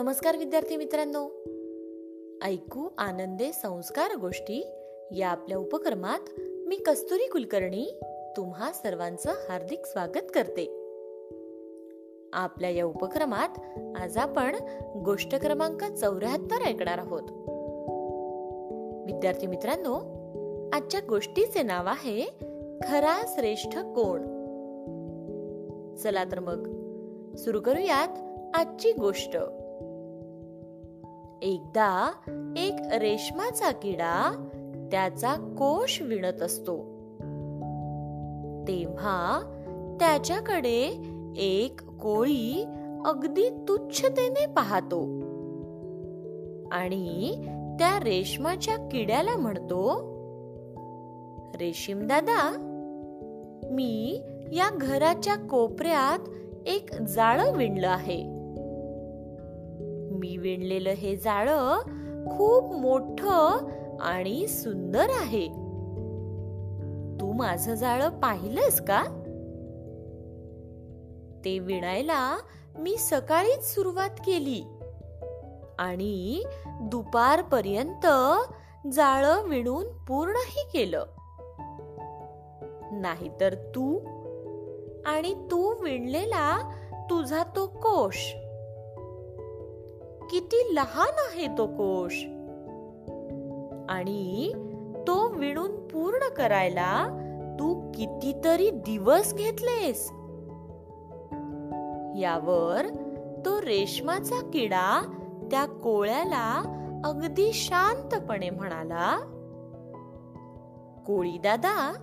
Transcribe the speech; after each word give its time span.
नमस्कार 0.00 0.36
विद्यार्थी 0.36 0.76
मित्रांनो. 0.76 1.24
ऐकू 2.46 2.88
आनंदे 2.98 3.52
संस्कार 3.52 4.16
गोष्टी 4.16 4.66
या 5.12 5.28
आपल्या 5.28 5.58
उपक्रमात 5.58 6.40
मी 6.40 6.76
कस्तुरी 6.76 7.26
कुलकर्णी 7.26 8.00
तुम्हा 8.36 8.72
सर्वांचं 8.72 9.30
हार्दिक 9.30 9.86
स्वागत 9.86 10.30
करते. 10.34 10.64
आपल्या 12.32 12.70
या 12.70 12.84
उपक्रमात 12.84 13.48
आज 13.96 14.16
आपण 14.16 14.56
गोष्ट 15.04 15.34
क्रमांक 15.34 15.84
चौऱ्याहत्तर 15.84 16.62
ऐकणार 16.66 16.98
आहोत. 16.98 17.22
विद्यार्थी 19.06 19.46
मित्रांनो 19.46 19.94
आजच्या 20.72 21.00
गोष्टीचे 21.08 21.62
नाव 21.62 21.86
आहे 21.86 22.26
खरा 22.82 23.26
श्रेष्ठ 23.28 23.78
कोण? 23.78 24.20
चला 25.96 26.24
तर 26.24 26.40
मग 26.40 26.64
सुरू 27.36 27.60
करूयात 27.60 28.08
आजची 28.54 28.92
गोष्ट. 28.92 29.36
एकदा 31.42 32.12
एक 32.56 32.76
रेशमाचा 32.92 33.70
किडा 33.70 34.46
त्याचा 34.90 35.34
कोश 35.34 36.02
विणत 36.02 36.42
असतो. 36.42 36.76
तेव्हा 38.68 39.40
त्याच्याकडे 40.00 41.02
एक 41.36 41.80
कोळी 41.82 42.64
अगदी 43.06 43.64
तुच्छतेने 43.68 44.46
पाहतो. 44.46 45.02
आणि 46.72 47.34
त्या 47.78 47.98
रेशमाच्या 47.98 48.76
किड्याला 48.76 49.36
म्हणतो 49.36 50.10
रेशीम 51.54 52.06
दादा 52.06 52.66
मी 53.70 54.20
या 54.52 54.70
घराच्या 54.80 55.36
कोपऱ्यात 55.36 56.28
एक 56.66 56.94
जाळं 56.94 57.52
विणलं 57.52 57.88
आहे. 57.88 58.39
मी 60.20 60.36
विणलेलं 60.36 60.90
हे 60.90 61.16
जाळ 61.16 61.48
खूप 62.36 62.74
मोठ 62.74 63.22
आणि 64.00 64.46
सुंदर 64.46 65.06
आहे. 65.10 65.46
तू 67.20 67.32
माझं 67.32 67.74
जाळ 67.74 68.08
पाहिलंस 68.08 68.80
का? 68.80 69.02
ते 71.44 71.58
विणायला 71.58 72.38
मी 72.78 72.96
सकाळीच 72.96 73.74
सुरुवात 73.74 74.10
केली 74.26 74.62
आणि 75.78 76.44
दुपारपर्यंत 76.80 78.06
जाळ 78.92 79.24
विणून 79.48 79.84
पूर्णही 80.08 80.68
केलं. 80.72 81.04
नाहीतर 82.92 83.54
तू 83.54 83.98
आणि 85.06 85.34
तू 85.34 85.82
विणलेला 85.84 86.76
तुझा 87.10 87.42
तो 87.56 87.66
कोश 87.66 88.34
किती 90.30 90.74
लहान 90.74 91.14
आहे 91.18 91.46
तो 91.58 91.66
कोश. 91.66 92.12
आणि 93.88 94.52
तो 95.06 95.28
विणून 95.28 95.88
पूर्ण 95.88 96.34
करायला 96.34 97.08
तू 97.60 97.92
कितीतरी 97.94 98.70
दिवस 98.70 99.34
घेतलेस. 99.34 100.10
यावर 102.20 102.86
तो 103.46 103.60
रेशमाचा 103.60 104.50
किडा 104.52 105.16
त्या 105.50 105.66
कोळ्याला 105.66 106.76
अगदी 107.04 107.52
शांतपणे 107.52 108.50
म्हणाला 108.50 109.18
कोळी 111.06 111.38
दादा 111.38 111.94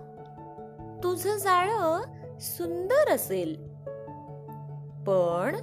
तुझ 1.03 1.28
जाळ 1.28 1.70
सुंदर 2.39 3.11
असेल. 3.11 3.55
पण 5.08 5.55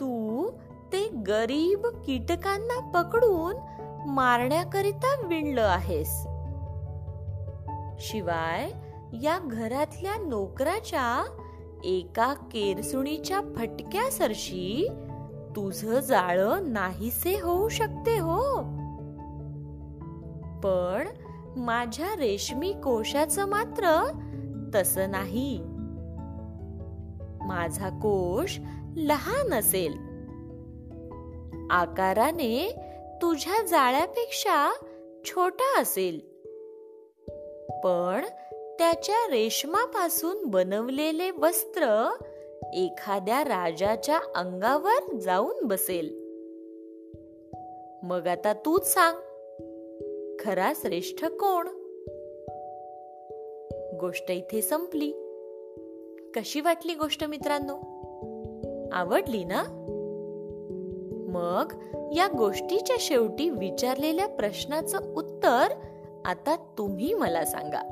तू 0.00 0.46
गरीब 1.26 1.86
कीटकांना 1.86 2.90
पकडून 2.90 3.56
मारण्याकरिता 4.10 5.26
विणलं 5.26 5.62
आहेस. 5.62 6.26
शिवाय 7.98 8.70
या 9.22 9.38
घरातल्या 9.38 10.16
नोकराच्या 10.16 11.24
एका 11.84 12.34
केरसुणीच्या 12.34 13.40
फटक्या 13.56 14.10
सरशी 14.10 14.88
तुझ 15.56 15.84
जाळ 15.84 16.40
नाहीसे 16.60 17.40
होऊ 17.40 17.68
शकते 17.68 18.18
हो. 18.18 18.60
पण 20.60 21.08
माझ्या 21.56 22.06
रेशमी 22.06 22.72
कोशाचं 22.72 23.46
मात्र 23.46 24.10
तस 24.74 24.98
नाही. 24.98 25.60
माझा 27.46 27.88
कोश 27.88 28.60
लहान 28.96 29.54
असेल. 29.54 30.11
आकाराने 31.70 32.74
तुझ्या 33.22 33.66
जाळ्यापेक्षा 33.66 34.72
छोटा 35.24 35.80
असेल. 35.80 36.32
पण 37.84 38.24
त्याच्या 38.78 39.30
रेशमापासून 39.30 40.44
बनवलेले 40.44 41.30
वस्त्र 41.30 42.10
एखाद्या 42.74 43.44
राजाच्या 43.44 44.20
अंगावर 44.34 45.16
जाऊन 45.16 45.62
बसेल. 45.62 46.22
मग 48.02 48.26
आता 48.26 48.52
तूच 48.52 48.94
सांग 48.94 49.16
खरा 50.40 50.72
श्रेष्ठ 50.76 51.24
कोण? 51.24 51.68
गोष्ट 54.00 54.30
इथे 54.30 54.62
संपली. 54.62 55.12
कशी 56.34 56.60
वाटली 56.60 56.94
गोष्ट 56.94 57.24
मित्रांनो? 57.24 57.74
आवडली 58.92 59.44
ना? 59.44 59.64
मग 61.32 61.72
या 62.16 62.28
गोष्टीच्या 62.38 62.96
शेवटी 63.00 63.50
विचारलेल्या 63.50 64.28
प्रश्नाचं 64.28 65.14
उत्तर 65.14 65.66
आता 66.24 66.56
तुम्ही 66.78 67.14
मला 67.14 67.44
सांगा. 67.44 67.82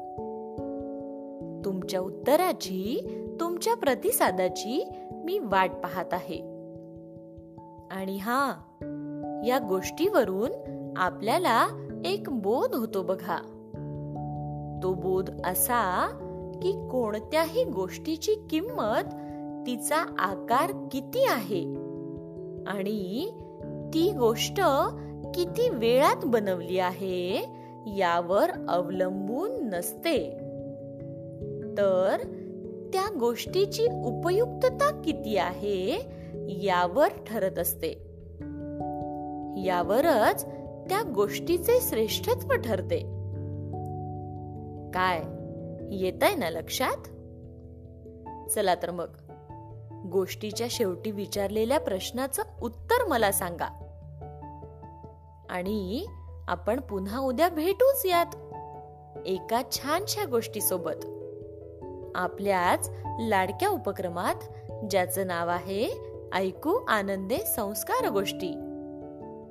तुमच्या 1.65 2.01
उत्तराची 2.01 3.07
तुमच्या 3.41 3.75
प्रतिसादाची 3.75 4.89
मी 5.11 5.39
वाट 5.39 5.71
पाहत 5.71 6.15
आहे. 6.15 6.41
आणि 7.91 8.17
हा 8.17 8.55
या 9.47 9.59
गोष्टीवरून 9.69 10.51
आपल्याला 10.97 11.69
एक 12.05 12.31
बोध 12.31 12.75
होतो 12.75 13.03
बघा. 13.03 13.37
तो 14.83 14.95
बोध 14.95 15.31
असा 15.45 16.09
की 16.63 16.73
कोणत्याही 16.73 17.65
गोष्टीची 17.65 18.35
किंमत 18.51 19.15
तिचा 19.67 19.97
आकार 20.19 20.89
किती 20.93 21.25
आहे? 21.25 21.80
आणि 22.67 23.31
ती 23.95 24.13
गोष्ट 24.13 24.61
किती 25.35 25.69
वेळात 25.69 26.17
बनवली 26.25 26.79
आहे 26.79 27.47
यावर 27.87 28.51
अवलंबून 28.69 29.69
नसते. 29.69 30.31
तर 31.79 32.17
त्या 32.93 33.07
गोष्टीची 33.21 33.87
उपयुक्तता 34.05 35.03
किती 35.05 35.37
आहे 35.37 36.09
यावर 36.47 37.09
ठरत 37.27 37.59
असते. 37.59 37.89
यावरच 39.65 40.45
त्या 40.89 41.03
गोष्टीचे 41.15 41.79
श्रेष्ठत्व 41.81 42.55
ठरते. 42.55 42.99
काय? 44.95 45.23
येत 45.97 46.23
आहे 46.23 46.35
ना 46.35 46.51
लक्षात? 46.51 46.97
चला 48.51 48.75
तर 48.75 48.91
मग. 48.91 49.30
गोष्टीच्या 50.13 50.67
शेवटी 50.71 51.11
विचारलेल्या 51.11 51.81
प्रश्नाचं 51.81 52.43
उत्तर 52.63 53.09
मला 53.09 53.33
सांगा. 53.33 53.87
आणि 55.51 56.07
आपण 56.49 56.81
पुन्हा 56.81 57.19
उद्या 57.19 57.49
भेटूच 57.49 58.07
यात. 58.07 58.27
एका 59.27 59.63
छानशा 59.73 60.25
गोष्टी 60.25 60.61
सोबत 60.61 61.07
आपल्याच 62.15 62.91
लाडक्या 63.21 63.69
उपक्रमात 63.69 64.35
ज्याचं 64.91 65.27
नाव 65.27 65.49
आहे 65.49 65.91
ऐकू 66.33 66.75
आनंदे 66.89 67.39
संस्कार 67.39 68.09
गोष्टी. 68.09 68.53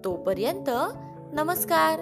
तोपर्यंत 0.06 0.70
नमस्कार. 1.34 2.00